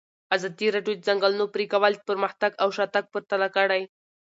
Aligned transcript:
ازادي 0.35 0.67
راډیو 0.75 0.95
د 0.97 0.99
د 1.01 1.05
ځنګلونو 1.07 1.45
پرېکول 1.55 1.93
پرمختګ 2.09 2.51
او 2.63 2.69
شاتګ 2.77 3.05
پرتله 3.13 3.47
کړی. 3.55 3.81